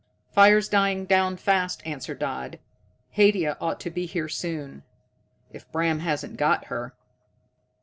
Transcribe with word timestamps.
"Fire's 0.31 0.67
dying 0.67 1.05
down 1.05 1.37
fast," 1.37 1.85
answered 1.85 2.17
Dodd. 2.17 2.57
"Haidia 3.11 3.55
ought 3.61 3.79
to 3.81 3.91
be 3.91 4.07
here 4.07 4.27
soon." 4.29 4.81
"If 5.51 5.71
Bram 5.71 5.99
hasn't 5.99 6.37
got 6.37 6.65
her." 6.73 6.95